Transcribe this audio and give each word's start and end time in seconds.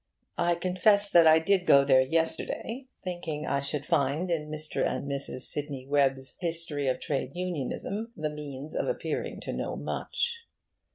I 0.39 0.55
confess 0.55 1.11
that 1.11 1.27
I 1.27 1.37
did 1.37 1.67
go 1.67 1.85
there 1.85 2.01
yesterday, 2.01 2.87
thinking 3.03 3.45
I 3.45 3.59
should 3.59 3.85
find 3.85 4.31
in 4.31 4.49
Mr. 4.49 4.83
and 4.83 5.07
Mrs. 5.07 5.41
Sidney 5.41 5.85
Webb's 5.85 6.37
'History 6.39 6.87
of 6.87 6.99
Trade 6.99 7.33
Unionism' 7.35 8.11
the 8.17 8.31
means 8.31 8.75
of 8.75 8.87
appearing 8.87 9.41
to 9.41 9.53
know 9.53 9.75
much. 9.75 10.47